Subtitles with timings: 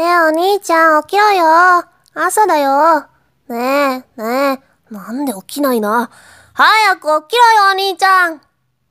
[0.00, 1.84] ねえお兄ちゃん起きろよ。
[2.14, 3.02] 朝だよ。
[3.50, 4.94] ねえ、ねえ。
[4.94, 6.08] なんで起きないな。
[6.54, 8.40] 早く起きろよお兄ちゃん。